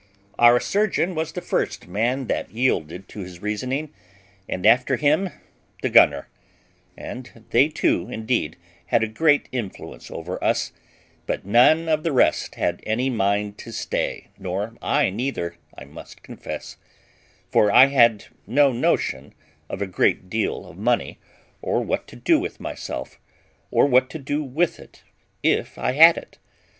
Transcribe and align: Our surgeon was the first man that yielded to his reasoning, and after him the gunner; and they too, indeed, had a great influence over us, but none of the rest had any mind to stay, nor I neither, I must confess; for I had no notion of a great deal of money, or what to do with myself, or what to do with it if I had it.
Our 0.39 0.59
surgeon 0.59 1.13
was 1.13 1.31
the 1.31 1.43
first 1.43 1.87
man 1.87 2.25
that 2.25 2.49
yielded 2.49 3.07
to 3.09 3.19
his 3.19 3.39
reasoning, 3.39 3.93
and 4.49 4.65
after 4.65 4.95
him 4.95 5.29
the 5.83 5.89
gunner; 5.91 6.27
and 6.97 7.45
they 7.51 7.69
too, 7.69 8.09
indeed, 8.09 8.57
had 8.87 9.03
a 9.03 9.07
great 9.07 9.47
influence 9.51 10.09
over 10.09 10.43
us, 10.43 10.71
but 11.27 11.45
none 11.45 11.87
of 11.87 12.01
the 12.01 12.11
rest 12.11 12.55
had 12.55 12.81
any 12.83 13.11
mind 13.11 13.59
to 13.59 13.71
stay, 13.71 14.29
nor 14.39 14.73
I 14.81 15.11
neither, 15.11 15.57
I 15.77 15.85
must 15.85 16.23
confess; 16.23 16.77
for 17.51 17.71
I 17.71 17.85
had 17.85 18.25
no 18.47 18.71
notion 18.73 19.35
of 19.69 19.83
a 19.83 19.85
great 19.85 20.31
deal 20.31 20.65
of 20.65 20.79
money, 20.79 21.19
or 21.61 21.79
what 21.83 22.07
to 22.07 22.15
do 22.15 22.39
with 22.39 22.59
myself, 22.59 23.19
or 23.69 23.85
what 23.85 24.09
to 24.09 24.17
do 24.17 24.43
with 24.43 24.79
it 24.79 25.03
if 25.43 25.77
I 25.77 25.91
had 25.91 26.17
it. 26.17 26.39